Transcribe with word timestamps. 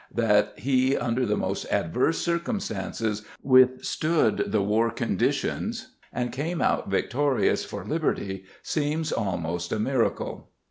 That 0.15 0.55
he 0.57 0.97
under 0.97 1.27
the 1.27 1.37
most 1.37 1.67
adverse 1.69 2.17
circumstances 2.17 3.23
withstood 3.43 4.45
the 4.47 4.63
war 4.63 4.89
conditions 4.89 5.89
and 6.11 6.31
came 6.33 6.59
out 6.59 6.89
victorious 6.89 7.63
for 7.65 7.85
liberty 7.85 8.45
seems 8.63 9.11
almost 9.11 9.71
a 9.71 9.77
miracle. 9.77 10.49